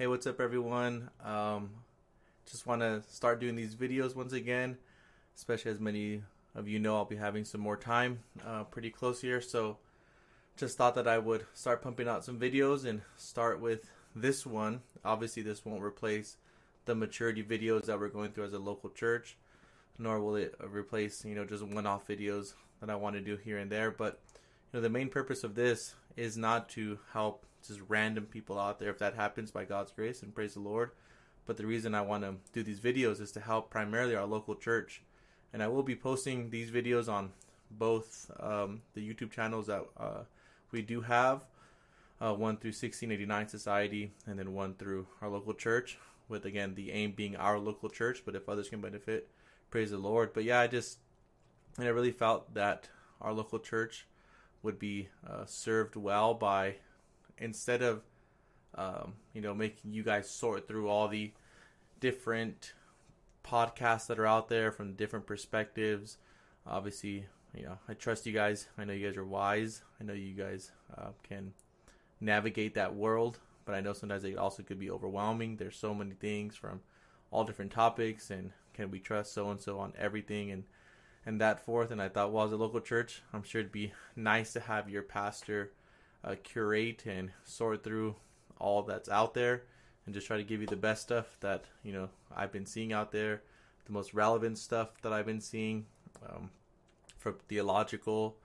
[0.00, 1.10] Hey, what's up, everyone?
[1.22, 1.72] Um,
[2.50, 4.78] just want to start doing these videos once again,
[5.36, 6.22] especially as many
[6.54, 9.42] of you know, I'll be having some more time uh, pretty close here.
[9.42, 9.76] So,
[10.56, 14.80] just thought that I would start pumping out some videos and start with this one.
[15.04, 16.38] Obviously, this won't replace
[16.86, 19.36] the maturity videos that we're going through as a local church,
[19.98, 23.36] nor will it replace, you know, just one off videos that I want to do
[23.36, 23.90] here and there.
[23.90, 24.18] But,
[24.72, 28.78] you know, the main purpose of this is not to help just random people out
[28.78, 30.90] there if that happens by God's grace and praise the Lord.
[31.46, 34.54] But the reason I want to do these videos is to help primarily our local
[34.54, 35.02] church.
[35.52, 37.32] And I will be posting these videos on
[37.70, 40.22] both um, the YouTube channels that uh,
[40.70, 41.44] we do have
[42.20, 45.98] uh, one through 1689 Society, and then one through our local church,
[46.28, 48.22] with again the aim being our local church.
[48.24, 49.28] But if others can benefit,
[49.70, 50.32] praise the Lord.
[50.34, 50.98] But yeah, I just,
[51.78, 52.88] and I really felt that
[53.20, 54.06] our local church
[54.62, 56.76] would be uh, served well by
[57.40, 58.02] instead of
[58.76, 61.32] um, you know making you guys sort through all the
[61.98, 62.74] different
[63.44, 66.18] podcasts that are out there from different perspectives.
[66.66, 68.68] Obviously you know i trust you guys.
[68.78, 69.82] I know you guys are wise.
[70.00, 71.52] I know you guys uh, can
[72.20, 75.56] navigate that world but i know sometimes it also could be overwhelming.
[75.56, 76.80] There's so many things from
[77.30, 80.64] all different topics and can we trust so and so on everything and
[81.26, 81.90] and that forth.
[81.90, 84.88] And i thought well as a local church i'm sure it'd be nice to have
[84.88, 85.72] your pastor
[86.24, 88.16] uh, curate and sort through
[88.58, 89.62] all that's out there
[90.06, 92.92] and just try to give you the best stuff that you know I've been seeing
[92.92, 93.42] out there,
[93.86, 95.86] the most relevant stuff that I've been seeing
[96.28, 96.50] um,
[97.18, 98.36] from theological.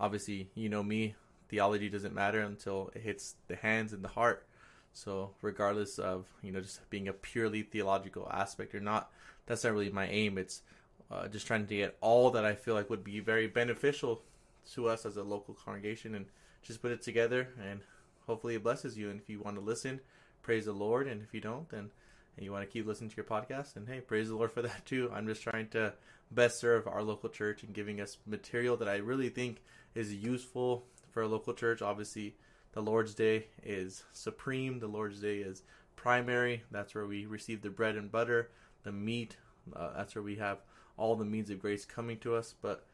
[0.00, 1.14] Obviously, you know me,
[1.48, 4.46] theology doesn't matter until it hits the hands and the heart.
[4.94, 9.10] So, regardless of you know just being a purely theological aspect or not,
[9.46, 10.38] that's not really my aim.
[10.38, 10.62] It's
[11.10, 14.22] uh, just trying to get all that I feel like would be very beneficial
[14.74, 16.26] to us as a local congregation and
[16.62, 17.80] just put it together and
[18.26, 19.10] hopefully it blesses you.
[19.10, 20.00] And if you want to listen,
[20.42, 21.06] praise the Lord.
[21.06, 21.90] And if you don't, then
[22.36, 24.62] and you want to keep listening to your podcast, and hey, praise the Lord for
[24.62, 25.10] that too.
[25.12, 25.92] I'm just trying to
[26.30, 29.62] best serve our local church and giving us material that I really think
[29.94, 31.82] is useful for a local church.
[31.82, 32.36] Obviously,
[32.72, 34.78] the Lord's Day is supreme.
[34.78, 35.62] The Lord's Day is
[35.94, 36.62] primary.
[36.70, 38.50] That's where we receive the bread and butter,
[38.82, 39.36] the meat.
[39.74, 40.58] Uh, that's where we have
[40.96, 42.54] all the means of grace coming to us.
[42.62, 42.86] But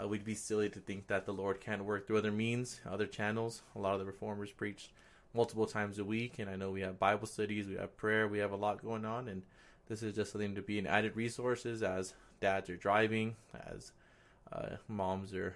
[0.00, 3.06] uh, we'd be silly to think that the Lord can't work through other means, other
[3.06, 3.62] channels.
[3.76, 4.90] A lot of the reformers preach
[5.34, 8.38] multiple times a week, and I know we have Bible studies, we have prayer, we
[8.38, 9.42] have a lot going on, and
[9.88, 13.36] this is just something to be an added resources as dads are driving,
[13.66, 13.92] as
[14.52, 15.54] uh, moms are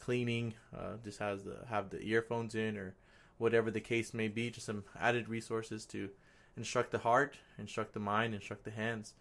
[0.00, 2.94] cleaning, uh, just has the have the earphones in or
[3.36, 4.50] whatever the case may be.
[4.50, 6.08] Just some added resources to
[6.56, 9.14] instruct the heart, instruct the mind, instruct the hands.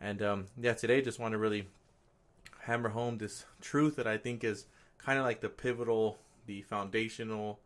[0.00, 1.68] And um, yeah, today just want to really
[2.66, 4.66] hammer home this truth that I think is
[4.98, 7.60] kind of like the pivotal, the foundational,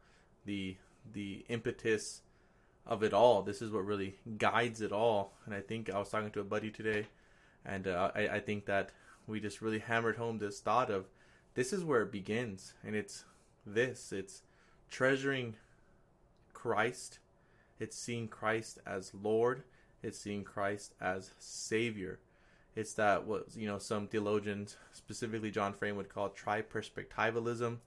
[0.45, 0.77] the
[1.13, 2.21] the impetus
[2.87, 3.43] of it all.
[3.43, 5.33] This is what really guides it all.
[5.47, 7.07] And I think I was talking to a buddy today,
[7.65, 8.91] and uh, I, I think that
[9.27, 11.07] we just really hammered home this thought of
[11.55, 13.25] this is where it begins, and it's
[13.67, 14.13] this.
[14.13, 14.43] It's
[14.91, 15.57] treasuring
[16.53, 17.19] Christ.
[17.79, 19.63] It's seeing Christ as Lord.
[20.03, 22.19] It's seeing Christ as Savior.
[22.77, 27.79] It's that what you know some theologians, specifically John Frame, would call triperspectivalism,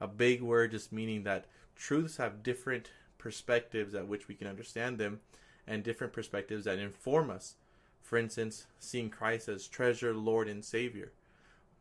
[0.00, 4.98] a big word just meaning that truths have different perspectives at which we can understand
[4.98, 5.20] them,
[5.66, 7.54] and different perspectives that inform us.
[8.02, 11.12] For instance, seeing Christ as treasure, Lord, and Savior.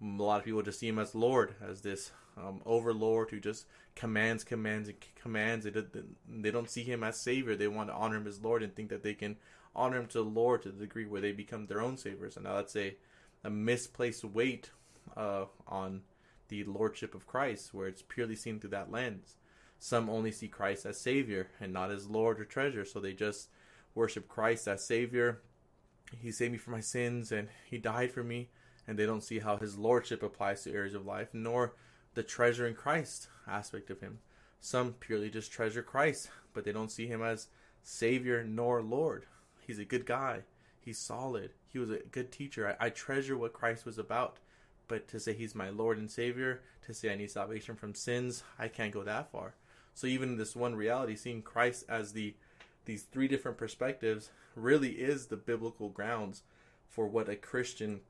[0.01, 2.11] A lot of people just see him as Lord, as this
[2.43, 3.65] um, overlord who just
[3.95, 5.65] commands, commands, and commands.
[5.65, 5.71] They,
[6.27, 7.55] they don't see him as Savior.
[7.55, 9.37] They want to honor him as Lord and think that they can
[9.75, 12.35] honor him to the Lord to the degree where they become their own saviors.
[12.35, 12.95] And now that's a,
[13.43, 14.71] a misplaced weight
[15.15, 16.01] uh, on
[16.49, 19.35] the lordship of Christ, where it's purely seen through that lens.
[19.79, 23.49] Some only see Christ as Savior and not as Lord or treasure, so they just
[23.95, 25.41] worship Christ as Savior.
[26.19, 28.49] He saved me from my sins and He died for me,
[28.87, 31.73] and they don't see how His Lordship applies to areas of life, nor
[32.13, 34.19] the treasure in Christ aspect of Him.
[34.59, 37.47] Some purely just treasure Christ, but they don't see Him as
[37.83, 39.25] Savior nor Lord.
[39.65, 40.41] He's a good guy.
[40.79, 41.51] He's solid.
[41.71, 42.75] He was a good teacher.
[42.79, 44.37] I, I treasure what Christ was about.
[44.87, 48.43] But to say he's my Lord and Savior, to say I need salvation from sins,
[48.59, 49.53] I can't go that far.
[49.93, 52.35] So even this one reality, seeing Christ as the
[52.85, 56.41] these three different perspectives really is the biblical grounds
[56.89, 58.01] for what a Christian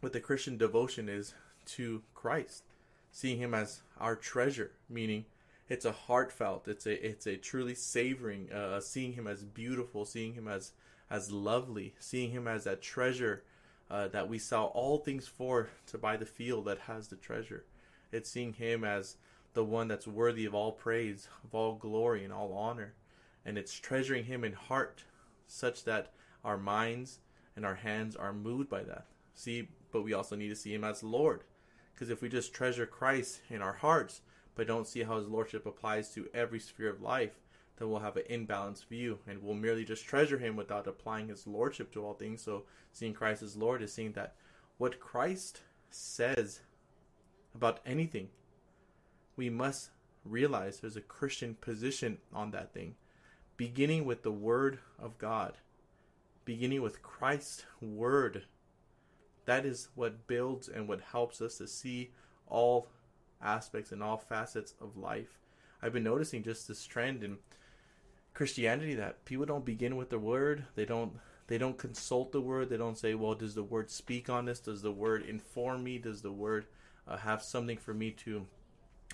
[0.00, 1.34] what the Christian devotion is
[1.66, 2.64] to Christ.
[3.12, 5.26] Seeing him as our treasure, meaning
[5.68, 10.34] it's a heartfelt it's a it's a truly savoring uh, seeing him as beautiful seeing
[10.34, 10.72] him as
[11.08, 13.44] as lovely seeing him as that treasure
[13.90, 17.64] uh, that we sell all things for to buy the field that has the treasure
[18.10, 19.16] it's seeing him as
[19.54, 22.92] the one that's worthy of all praise of all glory and all honor
[23.44, 25.04] and it's treasuring him in heart
[25.46, 26.12] such that
[26.44, 27.20] our minds
[27.56, 29.06] and our hands are moved by that.
[29.34, 31.44] See, but we also need to see him as Lord.
[32.02, 34.22] Because if we just treasure Christ in our hearts,
[34.56, 37.38] but don't see how his lordship applies to every sphere of life,
[37.76, 41.46] then we'll have an imbalanced view and we'll merely just treasure him without applying his
[41.46, 42.42] lordship to all things.
[42.42, 44.34] So seeing Christ as Lord is seeing that
[44.78, 45.60] what Christ
[45.92, 46.62] says
[47.54, 48.30] about anything,
[49.36, 49.90] we must
[50.24, 52.96] realize there's a Christian position on that thing,
[53.56, 55.58] beginning with the Word of God,
[56.44, 58.46] beginning with Christ's Word.
[59.44, 62.12] That is what builds and what helps us to see
[62.46, 62.88] all
[63.42, 65.38] aspects and all facets of life.
[65.82, 67.38] I've been noticing just this trend in
[68.34, 70.64] Christianity that people don't begin with the word.
[70.74, 71.18] They don't
[71.48, 72.68] they don't consult the word.
[72.68, 74.60] They don't say, "Well, does the word speak on this?
[74.60, 75.98] Does the word inform me?
[75.98, 76.66] Does the word
[77.06, 78.46] uh, have something for me to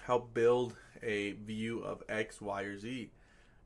[0.02, 3.10] help build a view of X, Y, or Z?"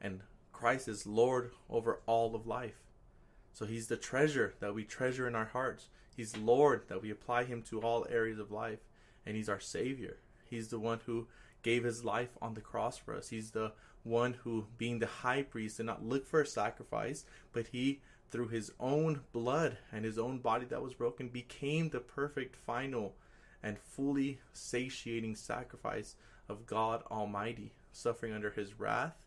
[0.01, 0.21] And
[0.53, 2.81] Christ is Lord over all of life.
[3.53, 5.89] So he's the treasure that we treasure in our hearts.
[6.17, 8.81] He's Lord that we apply him to all areas of life.
[9.25, 10.19] And he's our Savior.
[10.49, 11.29] He's the one who
[11.63, 13.29] gave his life on the cross for us.
[13.29, 13.73] He's the
[14.03, 18.01] one who, being the high priest, did not look for a sacrifice, but he,
[18.31, 23.15] through his own blood and his own body that was broken, became the perfect, final,
[23.63, 26.17] and fully satiating sacrifice
[26.49, 29.27] of God Almighty, suffering under his wrath,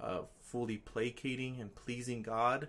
[0.00, 2.68] uh, fully placating and pleasing God,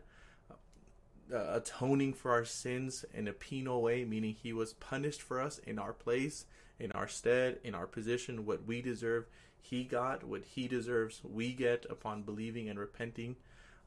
[1.31, 5.59] uh, atoning for our sins in a penal way, meaning he was punished for us
[5.59, 6.45] in our place,
[6.79, 9.25] in our stead, in our position, what we deserve.
[9.61, 13.37] He got what he deserves, we get upon believing and repenting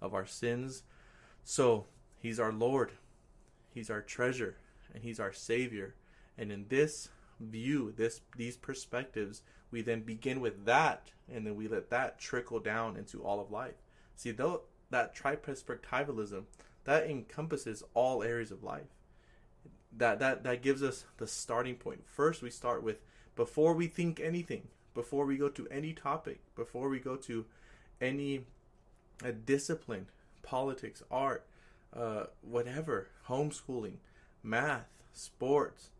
[0.00, 0.82] of our sins.
[1.44, 1.86] So,
[2.18, 2.92] he's our Lord,
[3.72, 4.56] he's our treasure,
[4.94, 5.94] and he's our Savior.
[6.38, 7.08] And in this
[7.40, 12.60] view, this these perspectives, we then begin with that, and then we let that trickle
[12.60, 13.74] down into all of life.
[14.16, 16.44] See, though that triperspectivalism
[16.86, 18.94] that encompasses all areas of life.
[19.96, 22.04] That that that gives us the starting point.
[22.06, 22.98] First, we start with
[23.34, 27.44] before we think anything, before we go to any topic, before we go to
[28.00, 28.46] any
[29.24, 30.06] uh, discipline,
[30.42, 31.44] politics, art,
[31.94, 33.96] uh, whatever, homeschooling,
[34.42, 35.90] math, sports.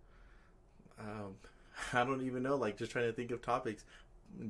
[0.98, 1.34] Um,
[1.92, 2.56] I don't even know.
[2.56, 3.84] Like just trying to think of topics.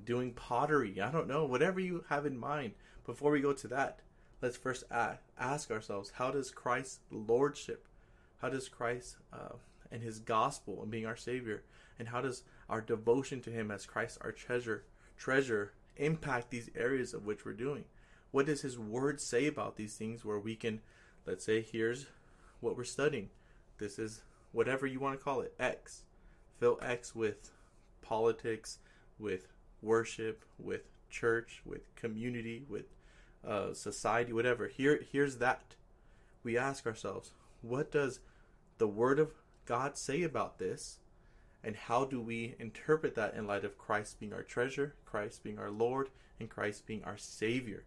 [0.04, 1.00] Doing pottery.
[1.00, 1.44] I don't know.
[1.44, 2.72] Whatever you have in mind.
[3.04, 4.00] Before we go to that,
[4.46, 4.84] let's first
[5.40, 7.88] ask ourselves how does Christ's lordship,
[8.40, 9.56] how does Christ uh,
[9.90, 11.64] and his gospel and being our Savior,
[11.98, 14.84] and how does our devotion to him as Christ our treasure,
[15.18, 17.86] treasure impact these areas of which we're doing?
[18.30, 20.80] What does his word say about these things where we can,
[21.26, 22.06] let's say, here's
[22.60, 23.30] what we're studying.
[23.78, 24.22] This is
[24.52, 26.02] whatever you want to call it, X.
[26.60, 27.50] Fill X with
[28.00, 28.78] politics,
[29.18, 29.48] with
[29.82, 32.84] worship, with church, with community, with
[33.46, 34.68] uh, society, whatever.
[34.68, 35.74] Here, here's that.
[36.42, 38.20] We ask ourselves, what does
[38.78, 39.32] the Word of
[39.64, 40.98] God say about this?
[41.64, 45.58] And how do we interpret that in light of Christ being our treasure, Christ being
[45.58, 47.84] our Lord, and Christ being our Savior?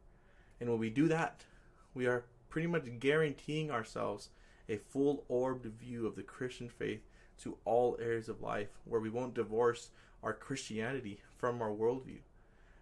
[0.60, 1.46] And when we do that,
[1.94, 4.30] we are pretty much guaranteeing ourselves
[4.68, 7.02] a full orbed view of the Christian faith
[7.44, 9.92] to all areas of life, where we won't divorce
[10.22, 12.20] our Christianity from our worldview.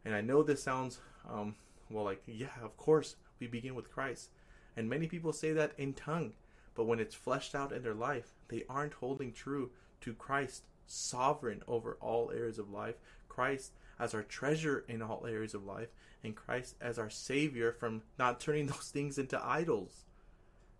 [0.03, 0.99] And I know this sounds
[1.29, 1.55] um,
[1.89, 4.29] well, like, yeah, of course, we begin with Christ.
[4.75, 6.33] And many people say that in tongue,
[6.75, 9.71] but when it's fleshed out in their life, they aren't holding true
[10.01, 12.95] to Christ, sovereign over all areas of life,
[13.27, 15.89] Christ as our treasure in all areas of life,
[16.23, 20.05] and Christ as our Savior from not turning those things into idols.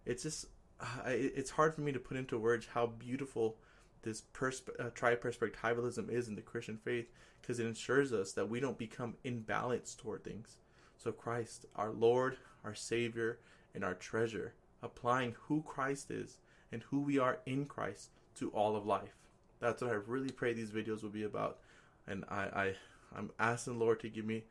[0.05, 0.46] It's just,
[0.79, 3.58] uh, it's hard for me to put into words how beautiful
[4.03, 7.08] this persp- uh, tri-perspectivalism is in the Christian faith
[7.41, 10.58] because it ensures us that we don't become imbalanced toward things.
[10.98, 13.39] So, Christ, our Lord, our Savior,
[13.74, 16.38] and our treasure, applying who Christ is
[16.72, 19.16] and who we are in Christ to all of life.
[19.60, 21.60] That's what I really pray these videos will be about.
[22.08, 22.74] And I, I
[23.16, 24.44] I'm asking the Lord to give me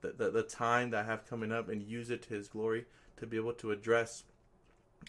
[0.00, 2.86] the, the, the time that I have coming up and use it to His glory
[3.18, 4.24] to be able to address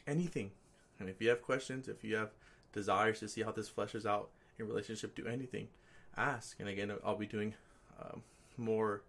[0.06, 0.52] anything.
[1.00, 2.32] And if you have questions, if you have
[2.74, 4.30] desires to see how this fleshes out
[4.60, 5.68] in relationship to anything,
[6.16, 6.60] ask.
[6.60, 7.56] And again, I'll be doing
[8.00, 8.22] um,
[8.58, 9.02] more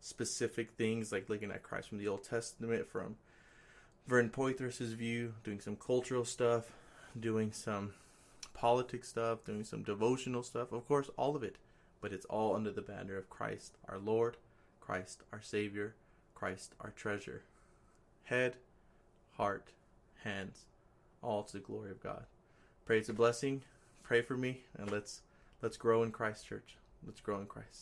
[0.00, 3.16] specific things like looking at Christ from the Old Testament from
[4.06, 6.72] Vern Poythress's view, doing some cultural stuff,
[7.18, 7.92] doing some
[8.54, 11.56] politics stuff, doing some devotional stuff, of course, all of it.
[12.00, 14.36] But it's all under the banner of Christ, our Lord,
[14.80, 15.94] Christ, our Savior,
[16.34, 17.42] Christ, our treasure.
[18.24, 18.56] Head,
[19.36, 19.72] heart,
[20.24, 20.64] hands,
[21.22, 22.24] all to the glory of God.
[22.86, 23.62] Pray it's a blessing.
[24.02, 25.20] Pray for me, and let's
[25.62, 26.76] let's grow in Christ, church.
[27.06, 27.78] Let's grow in Christ.